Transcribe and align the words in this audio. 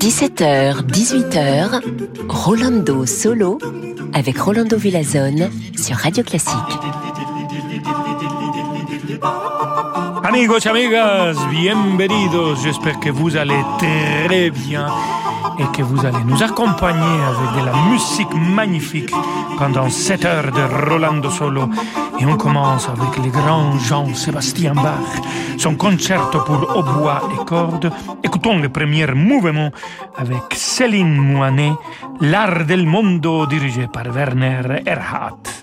17h, 0.00 0.80
18h, 0.86 1.82
Rolando 2.26 3.04
Solo 3.04 3.58
avec 4.14 4.38
Rolando 4.38 4.78
Villazone 4.78 5.50
sur 5.76 5.96
Radio 5.96 6.24
Classique. 6.24 6.54
Amigos, 10.24 10.66
amigas, 10.66 11.36
bienvenidos. 11.50 12.62
J'espère 12.62 12.98
que 13.00 13.10
vous 13.10 13.36
allez 13.36 13.62
très 13.78 14.48
bien 14.48 14.86
et 15.58 15.76
que 15.76 15.82
vous 15.82 16.04
allez 16.04 16.24
nous 16.24 16.42
accompagner 16.42 17.18
avec 17.22 17.60
de 17.60 17.66
la 17.66 17.72
musique 17.90 18.34
magnifique 18.34 19.12
pendant 19.58 19.88
7 19.88 20.24
heures 20.24 20.52
de 20.52 20.90
Rolando 20.90 21.30
Solo. 21.30 21.68
Et 22.18 22.26
on 22.26 22.36
commence 22.36 22.88
avec 22.88 23.16
le 23.24 23.30
grand 23.30 23.78
Jean-Sébastien 23.78 24.74
Bach, 24.74 25.22
son 25.58 25.74
concerto 25.76 26.40
pour 26.40 26.76
hautbois 26.76 27.22
et 27.34 27.44
cordes. 27.44 27.90
Écoutons 28.22 28.58
le 28.58 28.68
premier 28.68 29.06
mouvement 29.06 29.70
avec 30.16 30.54
Céline 30.54 31.16
Moinet, 31.16 31.72
L'art 32.20 32.66
del 32.66 32.86
mondo 32.86 33.46
dirigé 33.46 33.86
par 33.86 34.04
Werner 34.14 34.82
Erhardt. 34.86 35.59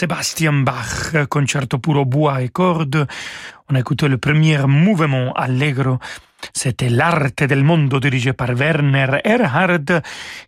Sebastian 0.00 0.64
Bach, 0.64 1.28
concerto 1.28 1.78
pour 1.78 2.06
bois 2.06 2.40
et 2.40 2.48
cordes. 2.48 3.06
On 3.68 3.74
a 3.74 3.82
le 4.08 4.16
premier 4.16 4.66
mouvement 4.66 5.34
allegro. 5.34 5.98
C'était 6.54 6.88
l'arte 6.88 7.44
del 7.44 7.62
mondo 7.62 8.00
dirigé 8.00 8.32
par 8.32 8.54
Werner 8.54 9.20
Erhard 9.22 10.00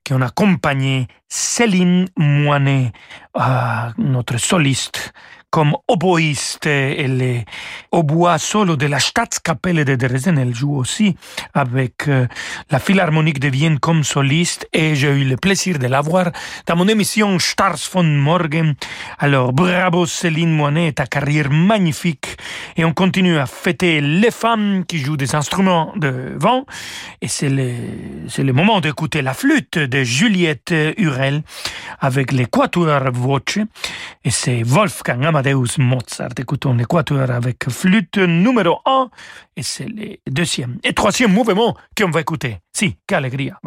qui 0.03 0.15
en 0.15 0.23
accompagné 0.23 1.07
Céline 1.29 2.09
Moinet, 2.17 2.93
euh, 3.37 3.91
notre 3.99 4.39
soliste 4.39 5.13
comme 5.53 5.77
oboïste. 5.87 6.65
Elle 6.67 7.21
est 7.21 7.45
au 7.93 8.03
solo 8.39 8.75
de 8.75 8.87
la 8.87 8.99
Staatskapelle 8.99 9.85
de 9.85 9.95
Dresden. 9.97 10.39
Elle 10.39 10.55
joue 10.55 10.75
aussi 10.75 11.15
avec 11.53 12.09
euh, 12.09 12.27
la 12.71 12.79
Philharmonique 12.79 13.39
de 13.39 13.49
Vienne 13.49 13.79
comme 13.79 14.03
soliste 14.03 14.67
et 14.73 14.97
j'ai 14.97 15.11
eu 15.11 15.25
le 15.25 15.37
plaisir 15.37 15.79
de 15.79 15.87
la 15.87 16.01
voir 16.01 16.33
dans 16.67 16.75
mon 16.75 16.89
émission 16.89 17.39
Stars 17.39 17.91
von 17.93 18.03
Morgen. 18.03 18.75
Alors 19.19 19.53
bravo 19.53 20.07
Céline 20.07 20.51
Moinet, 20.51 20.93
ta 20.93 21.07
carrière 21.07 21.51
magnifique 21.51 22.29
et 22.77 22.87
on 22.87 22.95
continue 22.95 23.37
à 23.37 23.45
fêter 23.45 24.01
les 24.01 24.31
femmes 24.31 24.85
qui 24.89 24.99
jouent 24.99 25.19
des 25.19 25.35
instruments 25.35 25.93
de 25.97 26.35
vent 26.37 26.65
et 27.21 27.29
c'est 27.29 27.51
le, 27.51 27.75
le 28.39 28.53
moment 28.55 28.81
d'écouter 28.81 29.21
la 29.21 29.35
flûte 29.35 29.79
de 29.79 30.03
Juliette 30.03 30.75
Hurel 30.97 31.43
avec 32.01 32.33
les 32.33 32.47
Quatuor 32.47 33.13
Voce 33.13 33.59
et 34.25 34.31
c'est 34.31 34.63
Wolfgang 34.63 35.27
Amadeus 35.27 35.42
Mozart. 35.79 36.31
Écoutons 36.39 36.75
l'équateur 36.75 37.31
avec 37.31 37.69
flûte 37.69 38.19
numéro 38.19 38.81
1 38.85 39.11
et 39.57 39.63
c'est 39.63 39.87
le 39.87 40.17
deuxième 40.29 40.79
et 40.85 40.93
troisième 40.93 41.33
mouvement 41.33 41.77
qu'on 41.97 42.11
va 42.11 42.21
écouter. 42.21 42.59
Si, 42.73 42.97
quelle 43.07 43.19
alegría. 43.19 43.59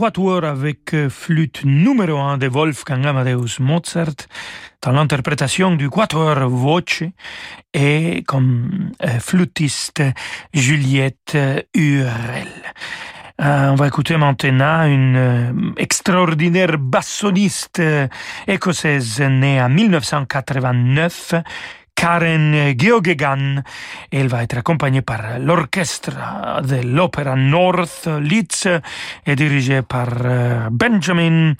Quatuor 0.00 0.44
avec 0.44 0.94
euh, 0.94 1.10
flûte 1.10 1.62
numéro 1.62 2.16
1 2.16 2.38
de 2.38 2.48
Wolfgang 2.48 3.04
Amadeus 3.04 3.60
Mozart 3.60 4.28
dans 4.80 4.92
l'interprétation 4.92 5.76
du 5.76 5.90
quatuor 5.90 6.48
Voce 6.48 7.02
et 7.74 8.24
comme 8.26 8.92
euh, 9.04 9.18
flûtiste 9.18 10.02
Juliette 10.54 11.36
Hurel. 11.74 12.48
Euh, 13.42 13.68
on 13.72 13.74
va 13.74 13.88
écouter 13.88 14.16
maintenant 14.16 14.86
une 14.86 15.74
extraordinaire 15.76 16.78
bassoniste 16.78 17.82
écossaise 18.46 19.20
née 19.20 19.60
en 19.60 19.68
1989 19.68 21.34
Karen 22.00 22.72
Geoghegan. 22.78 23.62
Elle 24.10 24.28
va 24.28 24.42
être 24.42 24.56
accompagnée 24.56 25.02
par 25.02 25.38
l'orchestre 25.38 26.12
de 26.62 26.76
l'Opéra 26.76 27.36
North 27.36 28.08
Leeds 28.22 28.80
et 29.26 29.36
dirigé 29.36 29.82
par 29.82 30.08
euh, 30.24 30.70
Benjamin 30.70 31.52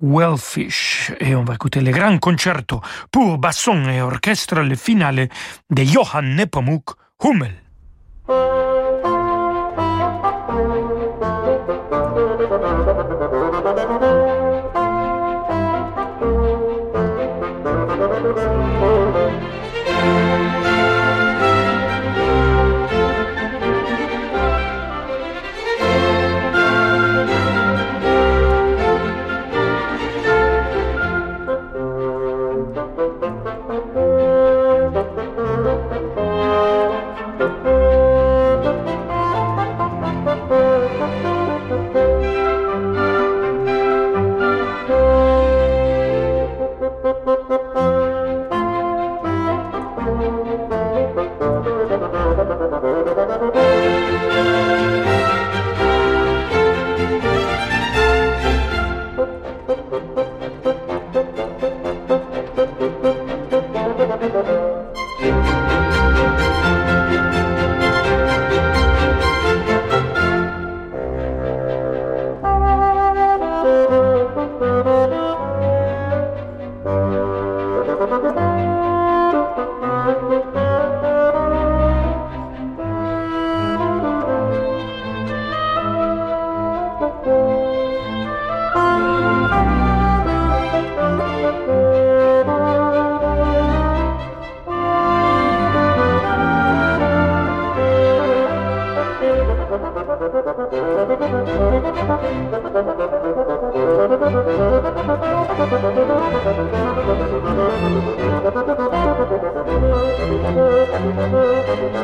Wellfish. 0.00 1.12
Et 1.20 1.34
on 1.34 1.44
va 1.44 1.56
écouter 1.56 1.82
le 1.82 1.90
grand 1.90 2.16
concerto 2.18 2.80
pour 3.10 3.36
basson 3.36 3.86
et 3.90 4.00
orchestre, 4.00 4.60
le 4.60 4.76
finale 4.76 5.28
de 5.68 5.84
Johann 5.84 6.36
Nepomuk 6.36 6.92
Hummel. 7.22 7.52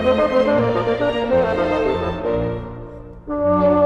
Thank 0.00 0.16
you. 3.72 3.77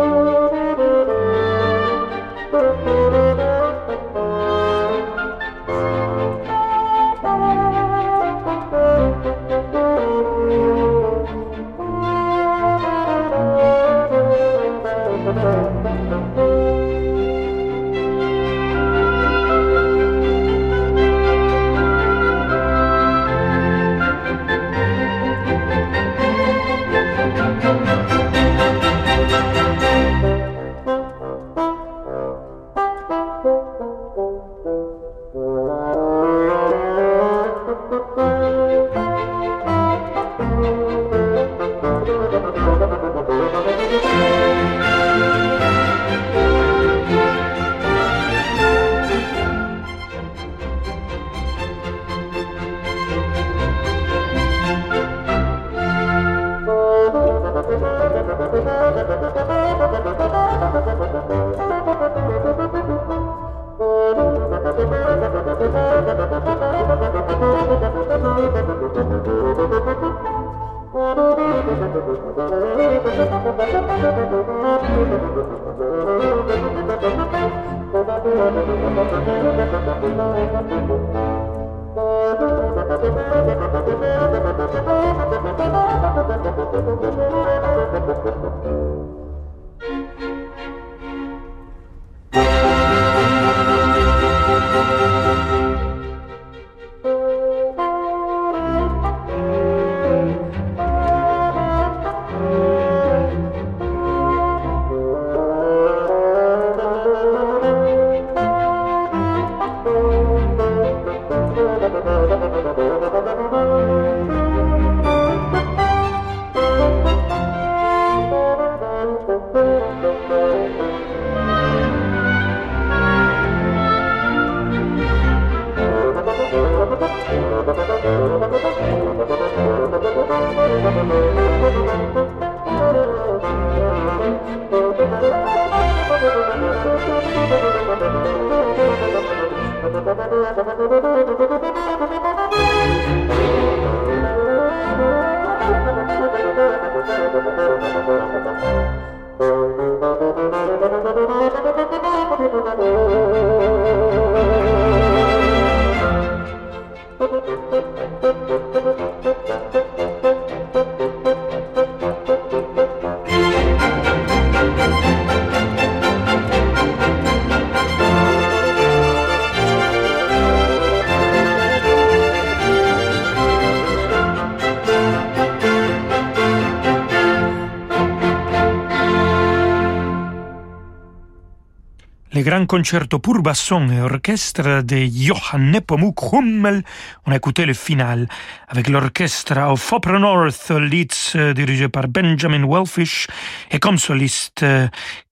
Grand 182.63 182.79
concerto 182.79 183.19
pour 183.19 183.43
basson 183.43 183.89
et 183.91 184.01
orchestre 184.01 184.83
de 184.83 185.07
Johann 185.07 185.71
Nepomuk 185.73 186.33
Hummel. 186.33 186.83
On 187.27 187.33
a 187.33 187.37
écouté 187.37 187.65
le 187.67 187.75
final 187.75 188.29
avec 188.69 188.89
l'orchestre 188.89 189.59
of 189.59 189.93
Opera 189.93 190.19
North 190.19 190.71
Leeds 190.71 191.55
dirigé 191.55 191.89
par 191.89 192.09
Benjamin 192.09 192.67
Wellfish 192.67 193.27
et 193.71 193.79
comme 193.79 193.99
soliste 193.99 194.65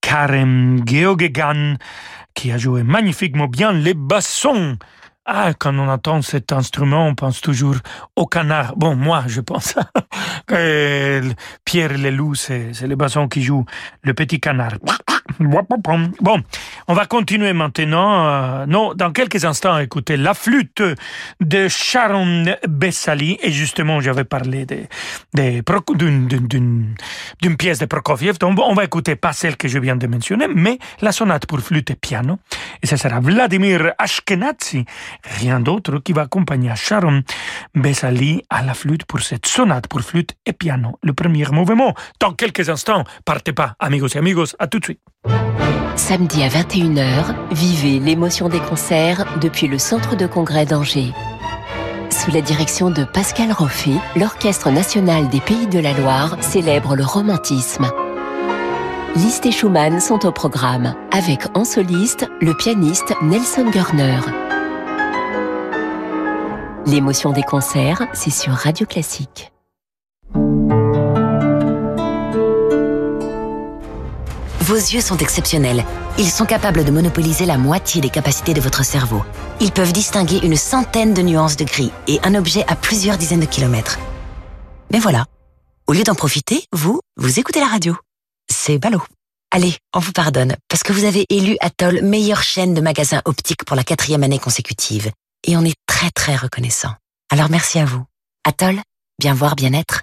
Karen 0.00 0.82
Geoghegan 0.86 1.76
qui 2.34 2.52
a 2.52 2.58
joué 2.58 2.82
magnifiquement 2.82 3.48
bien 3.48 3.72
les 3.72 3.94
bassons. 3.94 4.76
Ah, 5.26 5.52
quand 5.58 5.78
on 5.78 5.88
entend 5.88 6.22
cet 6.22 6.52
instrument, 6.52 7.06
on 7.06 7.14
pense 7.14 7.40
toujours 7.40 7.76
au 8.16 8.26
canard. 8.26 8.74
Bon, 8.76 8.96
moi, 8.96 9.24
je 9.26 9.40
pense. 9.40 9.74
Pierre 11.64 11.98
Leloup, 11.98 12.34
c'est 12.34 12.86
le 12.86 12.96
basson 12.96 13.28
qui 13.28 13.42
joue 13.42 13.64
le 14.02 14.14
petit 14.14 14.40
canard. 14.40 14.78
Bon, 15.38 16.42
on 16.88 16.94
va 16.94 17.06
continuer 17.06 17.52
maintenant. 17.52 18.26
Euh, 18.26 18.66
non, 18.66 18.94
dans 18.94 19.12
quelques 19.12 19.44
instants, 19.44 19.78
écoutez, 19.78 20.16
la 20.16 20.34
flûte 20.34 20.82
de 21.40 21.68
Sharon 21.68 22.44
Bessali. 22.68 23.38
Et 23.42 23.52
justement, 23.52 24.00
j'avais 24.00 24.24
parlé 24.24 24.66
d'une 25.34 26.96
pièce 27.58 27.78
de 27.78 27.86
Prokofiev. 27.86 28.38
Donc, 28.38 28.58
on 28.58 28.74
va 28.74 28.84
écouter 28.84 29.16
pas 29.16 29.32
celle 29.32 29.56
que 29.56 29.68
je 29.68 29.78
viens 29.78 29.96
de 29.96 30.06
mentionner, 30.06 30.46
mais 30.48 30.78
la 31.00 31.12
sonate 31.12 31.46
pour 31.46 31.60
flûte 31.60 31.90
et 31.90 31.96
piano. 31.96 32.38
Et 32.82 32.86
ce 32.86 32.96
sera 32.96 33.20
Vladimir 33.20 33.92
Ashkenazi, 33.98 34.84
rien 35.38 35.60
d'autre, 35.60 35.98
qui 35.98 36.12
va 36.12 36.22
accompagner 36.22 36.72
Sharon 36.74 37.22
Bessali 37.74 38.42
à 38.50 38.62
la 38.62 38.74
flûte 38.74 39.04
pour 39.04 39.20
cette 39.20 39.46
sonate 39.46 39.86
pour 39.88 40.00
flûte 40.02 40.34
et 40.46 40.52
piano. 40.52 40.98
Le 41.02 41.12
premier 41.12 41.46
mouvement, 41.50 41.94
dans 42.18 42.32
quelques 42.32 42.68
instants. 42.68 43.04
Partez 43.24 43.52
pas, 43.52 43.74
amigos 43.78 44.08
et 44.14 44.18
amigos, 44.18 44.56
à 44.58 44.66
tout 44.66 44.78
de 44.78 44.84
suite. 44.84 45.00
Samedi 46.10 46.42
à 46.42 46.48
21h, 46.48 47.36
vivez 47.52 48.00
l'émotion 48.00 48.48
des 48.48 48.58
concerts 48.58 49.26
depuis 49.40 49.68
le 49.68 49.78
Centre 49.78 50.16
de 50.16 50.26
congrès 50.26 50.66
d'Angers. 50.66 51.12
Sous 52.10 52.32
la 52.32 52.40
direction 52.40 52.90
de 52.90 53.04
Pascal 53.04 53.52
Roffet, 53.52 53.94
l'Orchestre 54.16 54.70
national 54.70 55.28
des 55.28 55.40
Pays 55.40 55.68
de 55.68 55.78
la 55.78 55.92
Loire 55.92 56.36
célèbre 56.40 56.96
le 56.96 57.04
romantisme. 57.04 57.86
Liszt 59.14 59.46
et 59.46 59.52
Schumann 59.52 60.00
sont 60.00 60.26
au 60.26 60.32
programme, 60.32 60.96
avec 61.12 61.46
en 61.54 61.64
soliste 61.64 62.26
le 62.40 62.54
pianiste 62.54 63.14
Nelson 63.22 63.70
Görner. 63.70 64.20
L'émotion 66.86 67.30
des 67.30 67.44
concerts, 67.44 68.08
c'est 68.14 68.30
sur 68.30 68.54
Radio 68.54 68.84
Classique. 68.84 69.52
Vos 74.70 74.76
yeux 74.76 75.00
sont 75.00 75.16
exceptionnels. 75.16 75.84
Ils 76.16 76.30
sont 76.30 76.46
capables 76.46 76.84
de 76.84 76.92
monopoliser 76.92 77.44
la 77.44 77.58
moitié 77.58 78.00
des 78.00 78.08
capacités 78.08 78.54
de 78.54 78.60
votre 78.60 78.84
cerveau. 78.84 79.24
Ils 79.60 79.72
peuvent 79.72 79.92
distinguer 79.92 80.38
une 80.44 80.56
centaine 80.56 81.12
de 81.12 81.22
nuances 81.22 81.56
de 81.56 81.64
gris 81.64 81.90
et 82.06 82.20
un 82.22 82.36
objet 82.36 82.64
à 82.68 82.76
plusieurs 82.76 83.18
dizaines 83.18 83.40
de 83.40 83.46
kilomètres. 83.46 83.98
Mais 84.92 85.00
voilà. 85.00 85.26
Au 85.88 85.92
lieu 85.92 86.04
d'en 86.04 86.14
profiter, 86.14 86.62
vous, 86.70 87.00
vous 87.16 87.40
écoutez 87.40 87.58
la 87.58 87.66
radio. 87.66 87.96
C'est 88.48 88.78
ballot. 88.78 89.02
Allez, 89.50 89.76
on 89.92 89.98
vous 89.98 90.12
pardonne, 90.12 90.54
parce 90.68 90.84
que 90.84 90.92
vous 90.92 91.02
avez 91.02 91.26
élu 91.30 91.56
Atoll 91.58 92.02
meilleure 92.02 92.44
chaîne 92.44 92.72
de 92.72 92.80
magasins 92.80 93.22
optiques 93.24 93.64
pour 93.64 93.74
la 93.74 93.82
quatrième 93.82 94.22
année 94.22 94.38
consécutive. 94.38 95.10
Et 95.48 95.56
on 95.56 95.64
est 95.64 95.74
très 95.88 96.12
très 96.12 96.36
reconnaissant. 96.36 96.94
Alors 97.28 97.50
merci 97.50 97.80
à 97.80 97.84
vous. 97.84 98.04
Atoll, 98.44 98.80
bien 99.18 99.34
voir, 99.34 99.56
bien 99.56 99.72
être. 99.72 100.02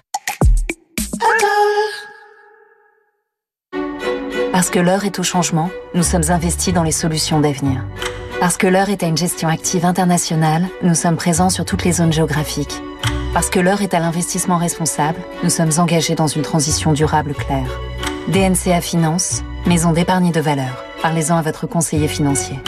Parce 4.52 4.70
que 4.70 4.78
l'heure 4.78 5.04
est 5.04 5.18
au 5.18 5.22
changement, 5.22 5.70
nous 5.94 6.02
sommes 6.02 6.30
investis 6.30 6.72
dans 6.72 6.82
les 6.82 6.92
solutions 6.92 7.40
d'avenir. 7.40 7.84
Parce 8.40 8.56
que 8.56 8.66
l'heure 8.66 8.88
est 8.88 9.02
à 9.02 9.06
une 9.06 9.16
gestion 9.16 9.48
active 9.48 9.84
internationale, 9.84 10.66
nous 10.82 10.94
sommes 10.94 11.16
présents 11.16 11.50
sur 11.50 11.64
toutes 11.64 11.84
les 11.84 11.92
zones 11.92 12.12
géographiques. 12.12 12.82
Parce 13.34 13.50
que 13.50 13.60
l'heure 13.60 13.82
est 13.82 13.94
à 13.94 14.00
l'investissement 14.00 14.56
responsable, 14.56 15.18
nous 15.42 15.50
sommes 15.50 15.72
engagés 15.78 16.14
dans 16.14 16.26
une 16.26 16.42
transition 16.42 16.92
durable 16.92 17.34
claire. 17.34 17.78
DNCA 18.28 18.80
Finance, 18.80 19.42
maison 19.66 19.92
d'épargne 19.92 20.32
de 20.32 20.40
valeur. 20.40 20.84
Parlez-en 21.02 21.36
à 21.36 21.42
votre 21.42 21.66
conseiller 21.66 22.08
financier. 22.08 22.58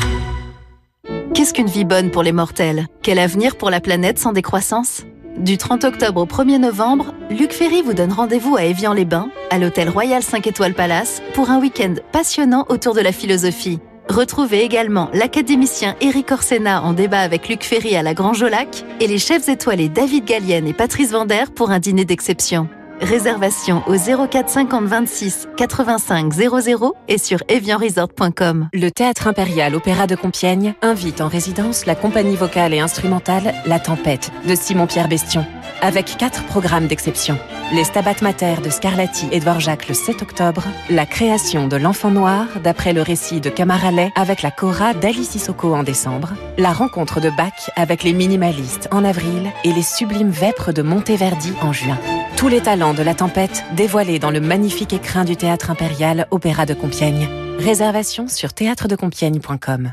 Qu'est-ce 1.35 1.55
qu'une 1.55 1.67
vie 1.67 1.85
bonne 1.85 2.11
pour 2.11 2.23
les 2.23 2.33
mortels? 2.33 2.87
Quel 3.03 3.19
avenir 3.19 3.57
pour 3.57 3.71
la 3.71 3.81
planète 3.81 4.19
sans 4.19 4.33
décroissance? 4.33 5.05
Du 5.39 5.57
30 5.57 5.85
octobre 5.85 6.23
au 6.23 6.27
1er 6.27 6.59
novembre, 6.59 7.15
Luc 7.31 7.53
Ferry 7.53 7.83
vous 7.83 7.95
donne 7.95 8.13
rendez-vous 8.13 8.57
à 8.57 8.65
Évian-les-Bains, 8.65 9.31
à 9.51 9.59
l'hôtel 9.59 9.89
Royal 9.89 10.23
5 10.23 10.47
étoiles 10.47 10.75
Palace, 10.75 11.23
pour 11.35 11.51
un 11.51 11.61
week-end 11.61 11.95
passionnant 12.13 12.67
autour 12.69 12.95
de 12.95 13.01
la 13.01 13.13
philosophie. 13.13 13.79
Retrouvez 14.09 14.63
également 14.63 15.09
l'académicien 15.15 15.95
Eric 16.01 16.33
Orsena 16.33 16.83
en 16.83 16.93
débat 16.93 17.21
avec 17.21 17.49
Luc 17.49 17.63
Ferry 17.63 17.95
à 17.95 18.03
la 18.03 18.13
Grand 18.13 18.35
Jolac 18.35 18.85
et 18.99 19.07
les 19.07 19.19
chefs 19.19 19.49
étoilés 19.49 19.89
David 19.89 20.25
Gallienne 20.25 20.67
et 20.67 20.75
Patrice 20.75 21.13
Vander 21.13 21.45
pour 21.55 21.71
un 21.71 21.79
dîner 21.79 22.05
d'exception. 22.05 22.69
Réservation 23.01 23.83
au 23.87 23.97
04 23.97 24.49
50 24.49 24.85
26 24.85 25.49
85 25.57 26.33
00 26.33 26.95
et 27.09 27.19
sur 27.19 27.39
evianresort.com. 27.49 28.69
Le 28.73 28.91
Théâtre 28.91 29.27
Impérial 29.27 29.75
Opéra 29.75 30.07
de 30.07 30.15
Compiègne 30.15 30.75
invite 30.83 31.21
en 31.21 31.29
résidence 31.29 31.87
la 31.87 31.95
compagnie 31.95 32.37
vocale 32.37 32.75
et 32.75 32.81
instrumentale 32.81 33.55
La 33.67 33.79
Tempête 33.79 34.31
de 34.47 34.55
Simon-Pierre 34.55 35.09
Bestion, 35.09 35.47
avec 35.81 36.17
quatre 36.17 36.45
programmes 36.45 36.87
d'exception. 36.87 37.39
Les 37.73 37.85
Stabat 37.85 38.17
Mater 38.23 38.57
de 38.65 38.71
Scarlatti 38.71 39.29
et 39.31 39.41
Dvorak 39.41 39.89
le 39.89 39.95
7 39.95 40.23
octobre, 40.23 40.65
la 40.89 41.07
création 41.07 41.69
de 41.69 41.77
l'Enfant 41.77 42.11
Noir 42.11 42.47
d'après 42.63 42.93
le 42.93 43.03
récit 43.03 43.41
de 43.41 43.49
Camaralet 43.51 44.13
avec 44.17 44.43
la 44.43 44.51
Cora 44.51 44.93
d'Alice 44.95 45.31
Sissoko 45.31 45.75
en 45.75 45.83
décembre, 45.83 46.35
la 46.59 46.73
rencontre 46.73 47.21
de 47.21 47.31
Bach 47.31 47.71
avec 47.77 48.03
les 48.03 48.13
minimalistes 48.13 48.89
en 48.91 49.05
avril 49.05 49.51
et 49.65 49.73
les 49.73 49.83
sublimes 49.83 50.31
vêpres 50.31 50.73
de 50.73 50.83
Monteverdi 50.83 51.53
en 51.63 51.73
juin. 51.73 51.99
Tous 52.37 52.49
les 52.49 52.61
talents 52.61 52.95
de 52.95 53.03
la 53.03 53.15
tempête 53.15 53.65
dévoilés 53.77 54.19
dans 54.19 54.31
le 54.31 54.41
magnifique 54.41 54.93
écrin 54.93 55.25
du 55.25 55.37
Théâtre 55.37 55.71
Impérial 55.71 56.27
Opéra 56.31 56.67
de 56.67 56.75
Compiègne. 56.75 57.29
Réservation 57.59 58.29
sur 58.29 58.53
théâtredecompiègne.com. 58.55 59.93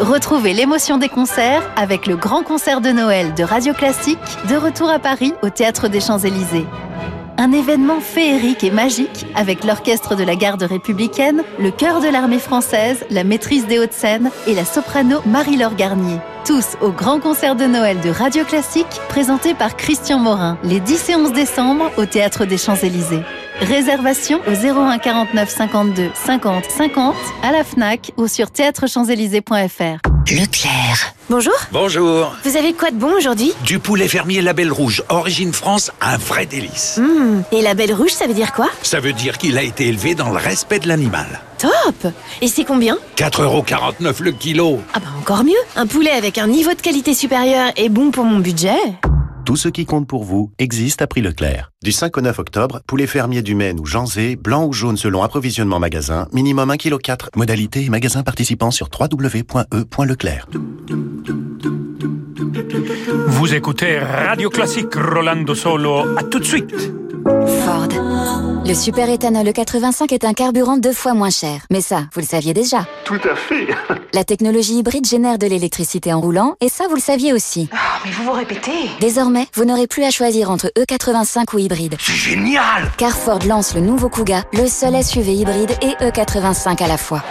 Retrouvez 0.00 0.52
l'émotion 0.52 0.96
des 0.96 1.08
concerts 1.08 1.68
avec 1.74 2.06
le 2.06 2.14
grand 2.14 2.44
concert 2.44 2.80
de 2.80 2.90
Noël 2.90 3.34
de 3.34 3.42
Radio 3.42 3.72
Classique, 3.72 4.18
de 4.48 4.54
retour 4.54 4.88
à 4.88 5.00
Paris 5.00 5.34
au 5.42 5.50
Théâtre 5.50 5.88
des 5.88 5.98
Champs-Élysées. 5.98 6.66
Un 7.36 7.50
événement 7.50 7.98
féerique 7.98 8.62
et 8.62 8.70
magique 8.70 9.26
avec 9.34 9.64
l'orchestre 9.64 10.14
de 10.14 10.22
la 10.22 10.36
garde 10.36 10.62
républicaine, 10.62 11.42
le 11.58 11.72
chœur 11.72 12.00
de 12.00 12.06
l'armée 12.06 12.38
française, 12.38 13.04
la 13.10 13.24
maîtrise 13.24 13.66
des 13.66 13.80
Hauts-de-Seine 13.80 14.30
et 14.46 14.54
la 14.54 14.64
soprano 14.64 15.20
Marie-Laure 15.26 15.74
Garnier. 15.74 16.18
Tous 16.46 16.76
au 16.80 16.92
grand 16.92 17.18
concert 17.18 17.56
de 17.56 17.64
Noël 17.64 18.00
de 18.00 18.10
Radio 18.10 18.44
Classique 18.44 19.00
présenté 19.08 19.52
par 19.52 19.76
Christian 19.76 20.20
Morin 20.20 20.58
les 20.62 20.78
10 20.78 21.08
et 21.10 21.16
11 21.16 21.32
décembre 21.32 21.90
au 21.96 22.06
Théâtre 22.06 22.44
des 22.44 22.58
Champs-Élysées. 22.58 23.24
Réservation 23.60 24.40
au 24.46 24.52
01 24.52 24.98
49 24.98 25.48
52 25.50 26.10
50 26.14 26.64
50 26.70 27.14
à 27.42 27.50
la 27.52 27.64
FNAC 27.64 28.12
ou 28.16 28.28
sur 28.28 28.50
théâtrechamps-élysées.fr. 28.50 29.98
Leclerc. 30.30 31.14
Bonjour. 31.28 31.54
Bonjour. 31.72 32.36
Vous 32.44 32.56
avez 32.56 32.72
quoi 32.72 32.90
de 32.90 32.96
bon 32.96 33.12
aujourd'hui? 33.16 33.52
Du 33.64 33.78
poulet 33.80 34.06
fermier 34.06 34.42
Label 34.42 34.70
Rouge, 34.70 35.02
origine 35.08 35.52
France, 35.52 35.90
un 36.00 36.16
vrai 36.18 36.46
délice. 36.46 36.98
Mmh. 37.02 37.42
Et 37.52 37.62
la 37.62 37.74
belle 37.74 37.92
rouge, 37.94 38.10
ça 38.10 38.26
veut 38.26 38.34
dire 38.34 38.52
quoi? 38.52 38.68
Ça 38.82 39.00
veut 39.00 39.12
dire 39.12 39.38
qu'il 39.38 39.58
a 39.58 39.62
été 39.62 39.88
élevé 39.88 40.14
dans 40.14 40.30
le 40.30 40.36
respect 40.36 40.78
de 40.78 40.86
l'animal. 40.88 41.40
Top 41.58 42.12
Et 42.40 42.46
c'est 42.46 42.64
combien? 42.64 42.96
4,49€ 43.16 44.22
le 44.22 44.32
kilo. 44.32 44.80
Ah 44.94 45.00
bah 45.00 45.08
encore 45.18 45.42
mieux 45.42 45.58
Un 45.74 45.86
poulet 45.86 46.12
avec 46.12 46.38
un 46.38 46.46
niveau 46.46 46.70
de 46.74 46.80
qualité 46.80 47.12
supérieur 47.14 47.72
et 47.76 47.88
bon 47.88 48.10
pour 48.12 48.24
mon 48.24 48.38
budget 48.38 48.76
Tout 49.48 49.56
ce 49.56 49.70
qui 49.70 49.86
compte 49.86 50.06
pour 50.06 50.24
vous 50.24 50.52
existe 50.58 51.00
à 51.00 51.06
prix 51.06 51.22
Leclerc. 51.22 51.72
Du 51.82 51.90
5 51.90 52.18
au 52.18 52.20
9 52.20 52.38
octobre, 52.38 52.82
poulet 52.86 53.06
fermier 53.06 53.40
du 53.40 53.54
Maine 53.54 53.80
ou 53.80 53.86
Janzé, 53.86 54.36
blanc 54.36 54.66
ou 54.66 54.74
jaune 54.74 54.98
selon 54.98 55.22
approvisionnement 55.22 55.78
magasin, 55.78 56.28
minimum 56.34 56.70
1,4 56.70 56.76
kg. 56.76 57.30
Modalité 57.34 57.82
et 57.82 57.88
magasin 57.88 58.22
participant 58.22 58.70
sur 58.70 58.90
www.e.leclerc. 58.92 60.48
Vous 63.28 63.54
écoutez 63.54 63.98
Radio 63.98 64.50
Classique 64.50 64.94
Rolando 64.94 65.54
Solo. 65.54 66.18
À 66.18 66.24
tout 66.24 66.40
de 66.40 66.44
suite. 66.44 66.74
Ford. 67.28 67.88
Le 68.64 68.74
super 68.74 69.08
éthanol 69.10 69.46
E85 69.46 70.14
est 70.14 70.24
un 70.24 70.32
carburant 70.32 70.78
deux 70.78 70.92
fois 70.92 71.12
moins 71.12 71.30
cher. 71.30 71.60
Mais 71.70 71.82
ça, 71.82 72.04
vous 72.14 72.20
le 72.20 72.26
saviez 72.26 72.54
déjà. 72.54 72.86
Tout 73.04 73.20
à 73.30 73.34
fait. 73.34 73.68
La 74.14 74.24
technologie 74.24 74.78
hybride 74.78 75.06
génère 75.06 75.38
de 75.38 75.46
l'électricité 75.46 76.12
en 76.12 76.20
roulant, 76.20 76.56
et 76.62 76.68
ça, 76.68 76.84
vous 76.88 76.94
le 76.94 77.00
saviez 77.00 77.34
aussi. 77.34 77.68
Oh, 77.72 77.76
mais 78.04 78.10
vous 78.12 78.24
vous 78.24 78.32
répétez. 78.32 78.90
Désormais, 79.00 79.46
vous 79.54 79.66
n'aurez 79.66 79.86
plus 79.86 80.04
à 80.04 80.10
choisir 80.10 80.50
entre 80.50 80.72
E85 80.78 81.54
ou 81.54 81.58
hybride. 81.58 81.96
C'est 82.00 82.12
génial 82.14 82.90
Car 82.96 83.12
Ford 83.12 83.40
lance 83.46 83.74
le 83.74 83.82
nouveau 83.82 84.08
Kuga, 84.08 84.44
le 84.54 84.66
seul 84.66 85.02
SUV 85.02 85.34
hybride 85.34 85.72
et 85.82 85.92
E85 86.04 86.82
à 86.82 86.88
la 86.88 86.96
fois. 86.96 87.22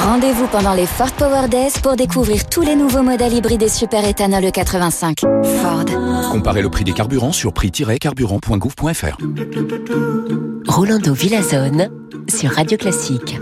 Rendez-vous 0.00 0.46
pendant 0.48 0.74
les 0.74 0.86
Ford 0.86 1.12
Power 1.12 1.48
Days 1.48 1.72
pour 1.82 1.96
découvrir 1.96 2.48
tous 2.48 2.62
les 2.62 2.74
nouveaux 2.74 3.02
modèles 3.02 3.32
hybrides 3.34 3.62
et 3.62 3.68
super 3.68 4.04
éthanol 4.04 4.42
E85. 4.44 5.20
Ford. 5.60 5.84
Comparez 6.32 6.62
le 6.62 6.70
prix 6.70 6.84
des 6.84 6.92
carburants 6.92 7.32
sur 7.32 7.52
prix-carburant.gouv.fr. 7.52 9.16
Rolando 10.68 11.12
Villazone 11.14 11.90
sur 12.28 12.50
Radio 12.52 12.78
Classique. 12.78 13.38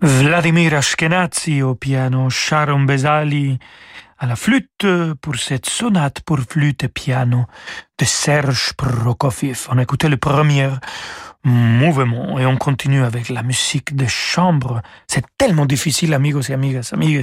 Vladimir 0.00 0.74
Ashkenazi 0.74 1.62
au 1.62 1.74
piano, 1.74 2.30
Sharon 2.30 2.84
Bezali 2.84 3.58
à 4.18 4.26
la 4.26 4.36
flûte 4.36 4.86
pour 5.20 5.36
cette 5.36 5.66
sonate 5.66 6.20
pour 6.20 6.38
flûte 6.40 6.84
et 6.84 6.88
piano 6.88 7.46
de 7.98 8.04
Serge 8.04 8.72
Prokofiev. 8.74 9.66
On 9.70 9.78
a 9.78 9.82
écouté 9.82 10.08
le 10.08 10.16
premier 10.16 10.70
mouvement 11.44 12.38
et 12.38 12.46
on 12.46 12.56
continue 12.56 13.02
avec 13.02 13.28
la 13.28 13.42
musique 13.42 13.94
de 13.94 14.06
chambre. 14.06 14.80
C'est 15.06 15.24
tellement 15.38 15.66
difficile, 15.66 16.14
amigos 16.14 16.48
et 16.48 16.54
amigas, 16.54 16.90
amigues, 16.92 17.22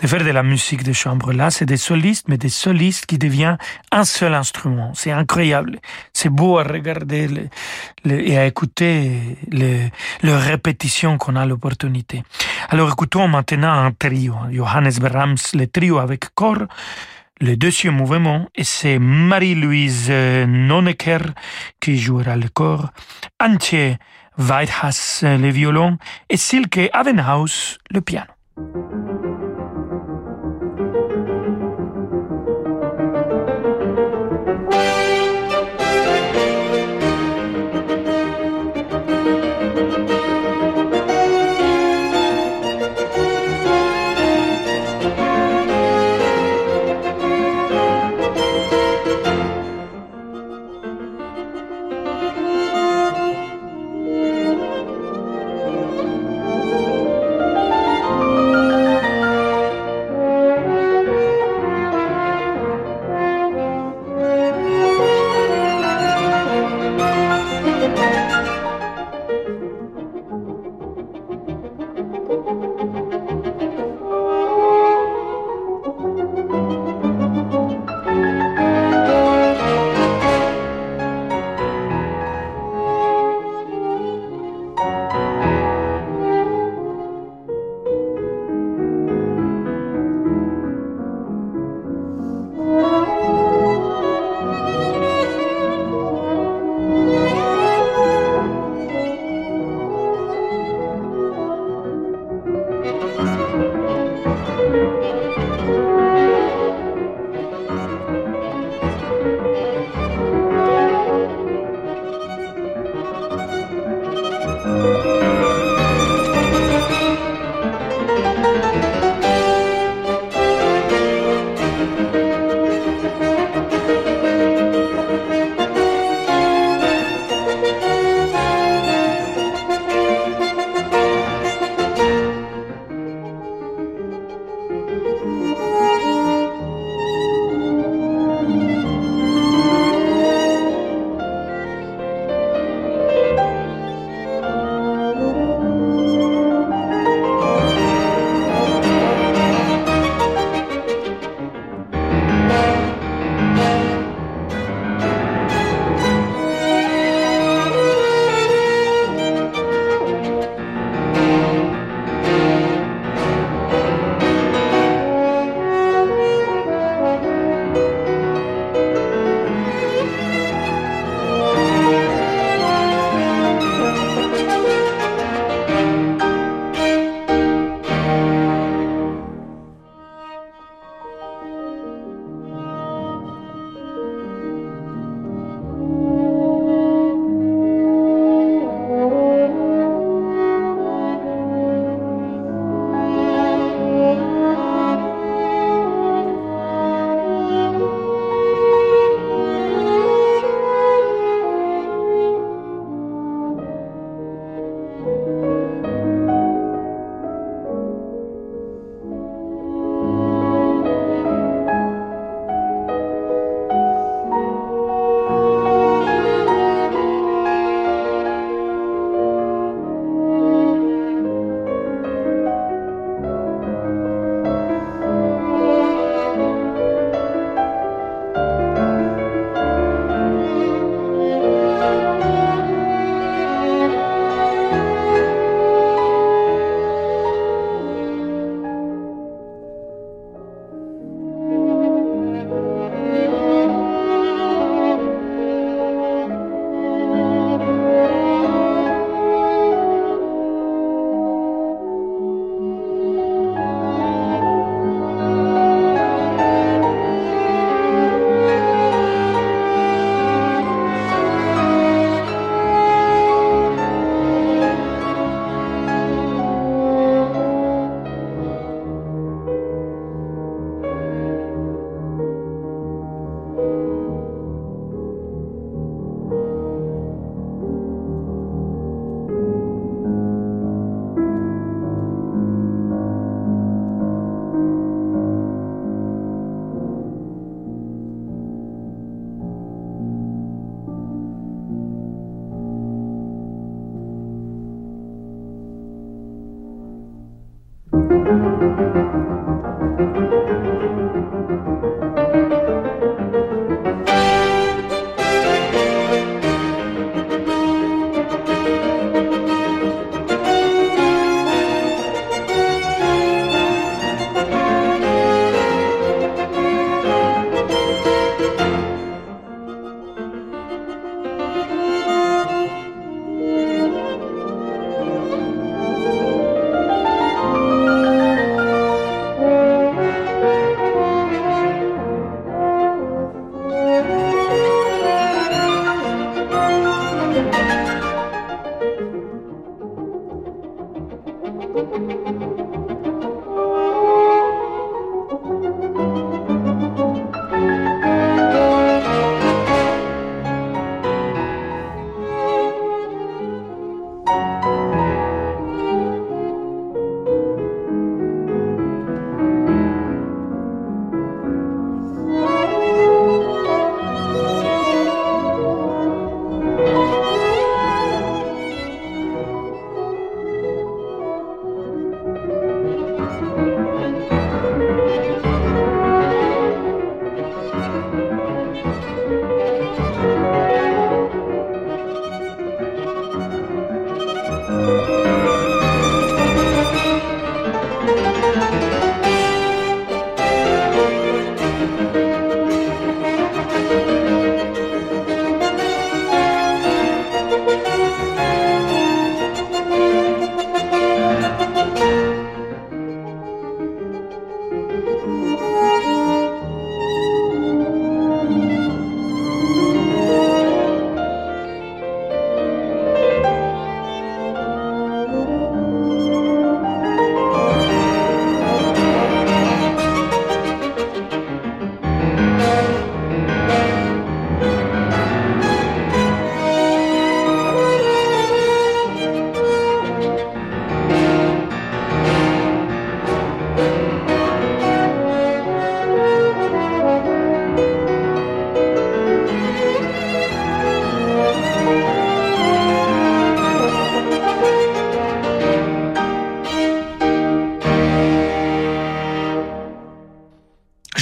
de 0.00 0.06
faire 0.06 0.24
de 0.24 0.30
la 0.30 0.42
musique 0.42 0.82
de 0.82 0.92
chambre. 0.92 1.32
Là, 1.32 1.50
c'est 1.50 1.66
des 1.66 1.76
solistes, 1.76 2.26
mais 2.28 2.38
des 2.38 2.48
solistes 2.48 3.06
qui 3.06 3.18
deviennent 3.18 3.58
un 3.90 4.04
seul 4.04 4.34
instrument. 4.34 4.92
C'est 4.94 5.12
incroyable. 5.12 5.78
C'est 6.12 6.28
beau 6.28 6.58
à 6.58 6.64
regarder 6.64 7.28
et 8.04 8.36
à 8.36 8.46
écouter 8.46 9.38
les, 9.48 9.90
les 10.22 10.36
répétitions 10.36 11.18
qu'on 11.18 11.36
a 11.36 11.46
l'opportunité. 11.46 12.22
Alors 12.68 12.90
écoutons 12.90 13.28
maintenant 13.28 13.72
un 13.72 13.92
trio. 13.92 14.34
Johannes 14.50 14.98
Brahms, 15.00 15.36
le 15.54 15.66
trio 15.66 15.98
avec 15.98 16.34
corps 16.34 16.66
le 17.40 17.56
deuxième 17.56 17.96
mouvement 17.96 18.48
c'est 18.62 18.98
Marie-Louise 18.98 20.10
Nonecker 20.10 21.20
qui 21.80 21.98
jouera 21.98 22.36
le 22.36 22.48
corps, 22.48 22.90
Antje 23.40 23.96
Weidhass 24.38 25.24
le 25.24 25.50
violon 25.50 25.98
et 26.28 26.36
Silke 26.36 26.90
Avenhaus 26.92 27.78
le 27.90 28.00
piano. 28.00 28.32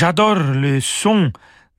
J'adore 0.01 0.37
le 0.37 0.81
son 0.81 1.31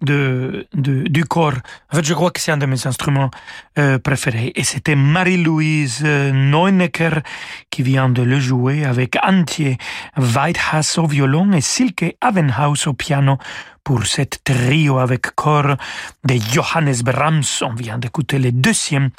de, 0.03 0.67
du 0.73 1.25
corps. 1.25 1.55
En 1.91 1.95
fait, 1.95 2.05
je 2.05 2.13
crois 2.13 2.29
que 2.29 2.39
c'est 2.39 2.51
un 2.51 2.57
de 2.57 2.67
mes 2.67 2.85
instruments 2.85 3.31
euh, 3.79 3.97
préférés. 3.97 4.51
Et 4.53 4.63
c'était 4.63 4.93
Marie-Louise 4.93 6.03
euh, 6.05 6.31
Neunecker 6.31 7.23
qui 7.71 7.81
vient 7.81 8.09
de 8.09 8.21
le 8.21 8.39
jouer 8.39 8.85
avec 8.85 9.17
Antje 9.23 9.75
Weidhaus 10.17 10.99
au 10.99 11.07
violon 11.07 11.51
et 11.53 11.61
Silke 11.61 12.15
Avenhaus 12.21 12.85
au 12.85 12.93
piano 12.93 13.39
pour 13.83 14.05
cette 14.05 14.43
trio 14.43 14.99
avec 14.99 15.33
corps 15.33 15.75
de 16.23 16.35
Johannes 16.53 17.01
Brahms. 17.03 17.63
On 17.63 17.73
vient 17.73 17.97
d'écouter 17.97 18.37
le 18.37 18.51
deuxième 18.51 19.09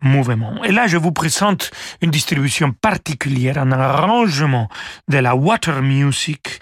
mouvement. 0.00 0.62
Et 0.62 0.70
là, 0.70 0.86
je 0.86 0.96
vous 0.96 1.10
présente 1.10 1.72
une 2.02 2.12
distribution 2.12 2.70
particulière, 2.70 3.58
un 3.58 3.72
arrangement 3.72 4.68
de 5.08 5.18
la 5.18 5.34
water 5.34 5.82
music 5.82 6.60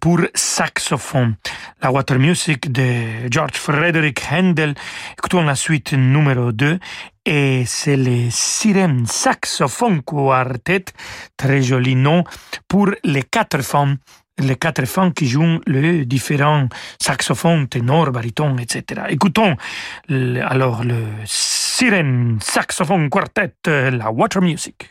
pour 0.00 0.20
saxophone. 0.34 1.36
La 1.80 1.90
Water 1.90 2.18
Music 2.18 2.70
de 2.70 3.28
George 3.30 3.54
Frederick 3.54 4.22
Handel. 4.30 4.74
Écoutons 5.18 5.42
la 5.42 5.54
suite 5.54 5.92
numéro 5.92 6.52
2 6.52 6.78
et 7.24 7.64
c'est 7.66 7.96
le 7.96 8.30
Sirène 8.30 9.06
Saxophone 9.06 10.02
Quartet, 10.02 10.84
très 11.36 11.62
joli 11.62 11.94
nom, 11.94 12.24
pour 12.68 12.90
les 13.04 13.22
quatre 13.22 13.62
femmes 13.62 13.98
les 14.38 14.56
quatre 14.56 14.86
femmes 14.86 15.12
qui 15.12 15.26
jouent 15.26 15.60
les 15.66 16.04
différents 16.06 16.68
saxophones, 17.00 17.68
ténor, 17.68 18.10
baryton, 18.10 18.56
etc. 18.58 19.02
Écoutons 19.10 19.56
alors 20.08 20.84
le 20.84 21.04
Sirène 21.26 22.38
Saxophone 22.40 23.08
Quartet, 23.10 23.52
la 23.66 24.10
Water 24.10 24.40
Music. 24.42 24.88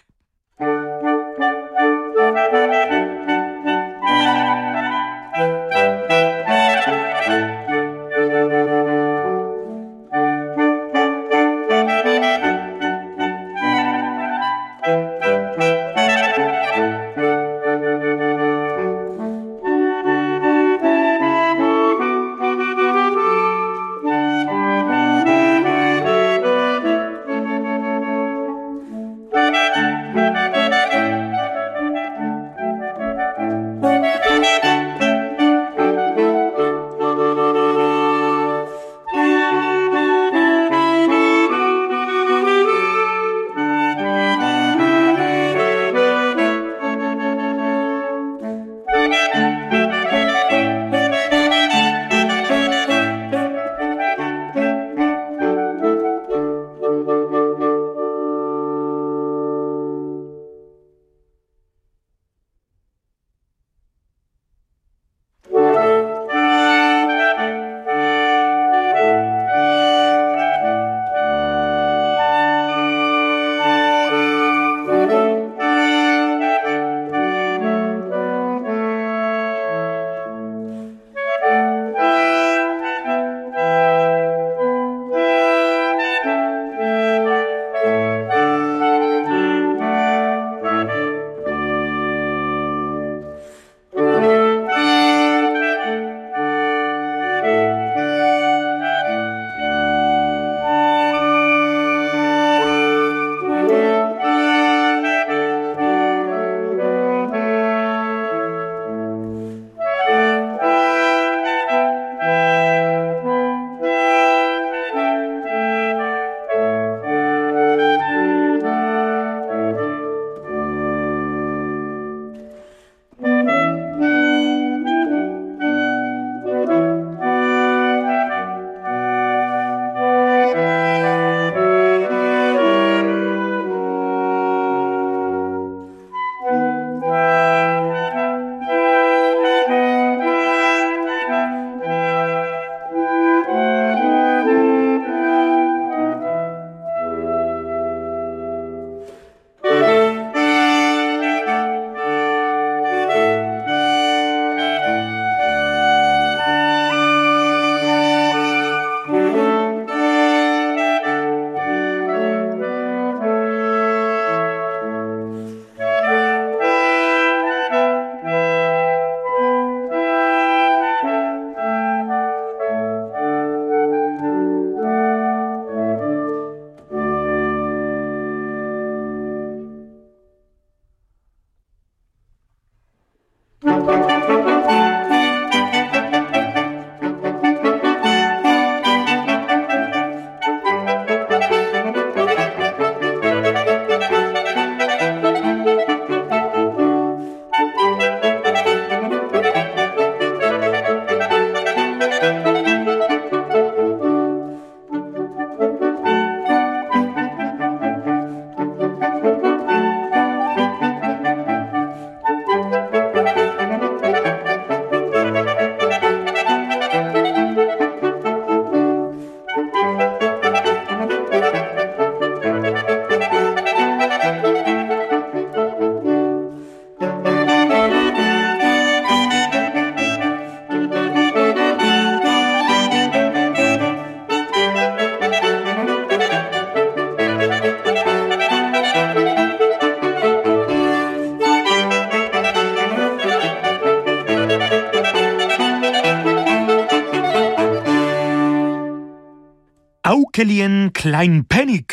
Klein 250.32 250.90
Kleinpennig 250.94 251.88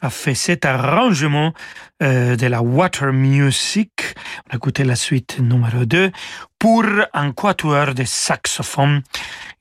a 0.00 0.10
fait 0.10 0.34
cet 0.34 0.64
arrangement 0.64 1.52
euh, 2.02 2.36
de 2.36 2.46
la 2.46 2.62
Water 2.62 3.12
Music. 3.12 3.90
On 4.48 4.54
a 4.54 4.56
écouté 4.56 4.84
la 4.84 4.96
suite 4.96 5.38
numéro 5.40 5.84
2 5.84 6.10
pour 6.58 6.84
un 7.12 7.32
quatuor 7.32 7.94
de 7.94 8.04
saxophone. 8.04 9.02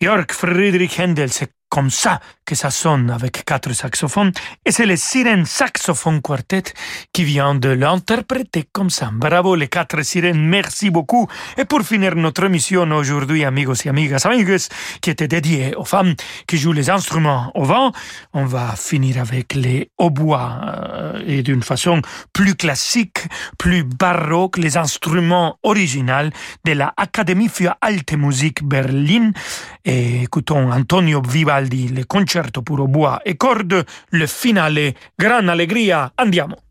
Jörg 0.01 0.31
Friedrich 0.31 0.99
Händel, 0.99 1.31
c'est 1.31 1.51
comme 1.69 1.89
ça 1.89 2.19
que 2.45 2.55
ça 2.55 2.71
sonne 2.71 3.11
avec 3.11 3.45
quatre 3.45 3.71
saxophones. 3.73 4.31
Et 4.65 4.71
c'est 4.71 4.87
le 4.87 4.95
Sirène 4.95 5.45
Saxophone 5.45 6.19
Quartet 6.21 6.63
qui 7.13 7.23
vient 7.23 7.53
de 7.53 7.69
l'interpréter 7.69 8.67
comme 8.71 8.89
ça. 8.89 9.11
Bravo 9.13 9.55
les 9.55 9.67
quatre 9.67 10.01
sirènes, 10.03 10.41
merci 10.47 10.89
beaucoup. 10.89 11.27
Et 11.57 11.65
pour 11.65 11.81
finir 11.83 12.15
notre 12.15 12.45
émission 12.45 12.89
aujourd'hui, 12.91 13.45
amigos 13.45 13.85
et 13.85 13.89
amigas, 13.89 14.25
amigues, 14.25 14.57
qui 15.01 15.11
était 15.11 15.27
dédiée 15.27 15.75
aux 15.75 15.85
femmes 15.85 16.15
qui 16.47 16.57
jouent 16.57 16.73
les 16.73 16.89
instruments 16.89 17.51
au 17.53 17.65
vent, 17.65 17.91
on 18.33 18.45
va 18.45 18.75
finir 18.75 19.19
avec 19.19 19.53
les 19.53 19.91
hautbois 19.97 20.61
euh, 20.63 21.23
et 21.27 21.43
d'une 21.43 21.61
façon 21.61 22.01
plus 22.33 22.55
classique, 22.55 23.19
plus 23.59 23.83
baroque, 23.83 24.57
les 24.57 24.75
instruments 24.77 25.57
originaux 25.61 26.31
de 26.65 26.71
la 26.71 26.93
Académie 26.97 27.49
für 27.49 27.75
Alte 27.81 28.13
Musik 28.13 28.63
Berlin. 28.63 29.31
Et 29.85 30.23
écoutons 30.23 30.71
Antonio 30.71 31.21
Vivaldi, 31.59 31.93
le 31.93 32.05
concerto 32.05 32.61
puro 32.61 32.87
bois 32.87 33.19
e 33.23 33.35
corde, 33.35 33.85
le 34.09 34.27
finale, 34.27 34.95
gran 35.15 35.49
allegria, 35.49 36.11
andiamo! 36.15 36.68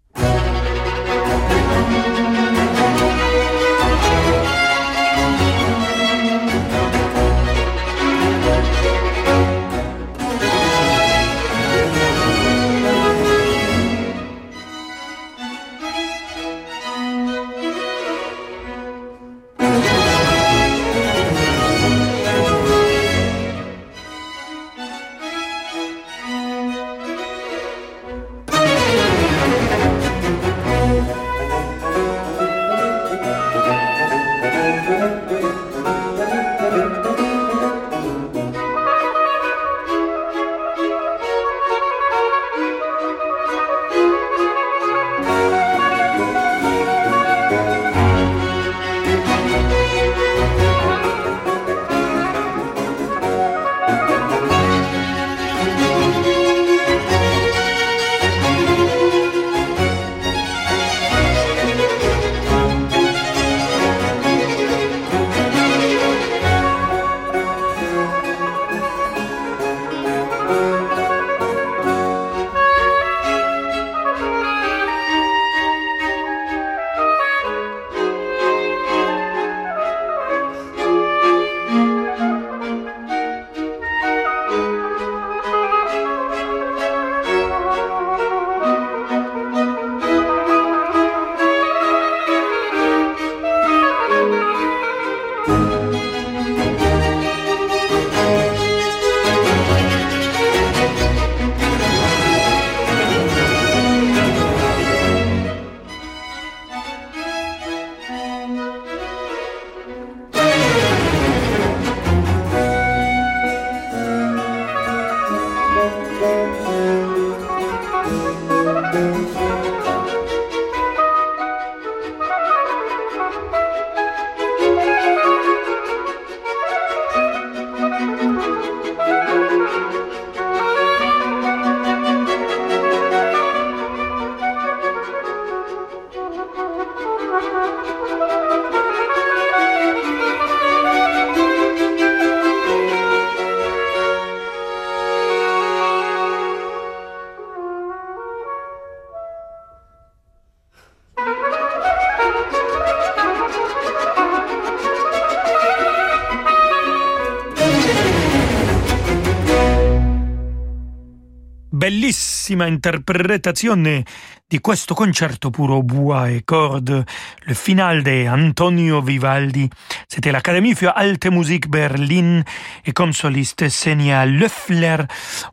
Bellissima 162.49 162.67
interpretazione 162.67 164.05
di 164.51 164.61
questo 164.61 164.95
concerto 164.95 165.51
pour 165.51 165.69
hautbois 165.69 166.31
et 166.31 166.43
cordes, 166.43 167.05
le 167.45 167.55
final 167.55 168.03
de 168.03 168.27
Antonio 168.27 169.03
Vivaldi. 169.03 169.69
C'était 170.07 170.33
l'Académie 170.33 170.75
für 170.75 170.91
Alte 170.97 171.27
Musik 171.31 171.69
Berlin 171.69 172.43
et 172.87 172.93
comme 172.93 173.13
soliste 173.13 173.69
Senia 173.69 174.25
Löffler 174.25 175.05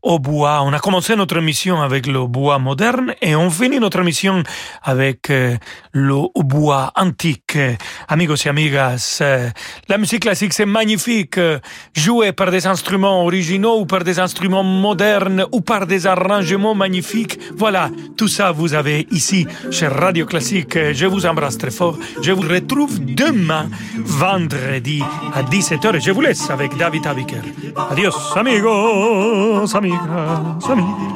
au 0.02 0.18
bois. 0.20 0.62
On 0.64 0.72
a 0.72 0.80
commencé 0.80 1.14
notre 1.18 1.36
émission 1.36 1.82
avec 1.82 2.08
le 2.08 2.26
bois 2.26 2.58
moderne 2.58 3.14
et 3.22 3.36
on 3.36 3.50
finit 3.50 3.82
notre 3.82 4.00
émission 4.00 4.44
avec 4.82 5.30
euh, 5.30 5.58
le 5.92 6.16
bois 6.42 6.94
antique. 6.96 7.58
Amigos 8.08 8.46
et 8.46 8.50
amigas, 8.50 9.18
euh, 9.20 9.50
la 9.90 9.98
musique 9.98 10.22
classique 10.22 10.54
c'est 10.54 10.66
magnifique, 10.66 11.38
jouée 11.94 12.32
par 12.32 12.50
des 12.50 12.66
instruments 12.66 13.26
originaux 13.26 13.82
ou 13.82 13.86
par 13.86 14.06
des 14.06 14.20
instruments 14.20 14.64
modernes 14.64 15.46
ou 15.52 15.60
par 15.60 15.86
des 15.86 16.08
arrangements 16.08 16.76
magnifiques. 16.76 17.38
Voilà, 17.58 17.90
tout 18.16 18.30
ça 18.30 18.54
vous 18.54 18.74
ici 19.12 19.48
chez 19.72 19.88
Radio 19.88 20.26
Classique. 20.26 20.78
Je 20.94 21.06
vous 21.06 21.26
embrasse 21.26 21.58
très 21.58 21.72
fort. 21.72 21.98
Je 22.22 22.32
vous 22.32 22.42
retrouve 22.42 23.00
demain, 23.04 23.70
vendredi 23.98 25.02
à 25.34 25.44
17h. 25.44 26.02
Je 26.02 26.12
vous 26.12 26.22
laisse 26.22 26.50
avec 26.50 26.76
David 26.78 27.08
Abiker. 27.08 27.42
Adios, 27.92 28.16
amigos, 28.36 29.76
amigas, 29.76 30.70
amigos. 30.70 31.16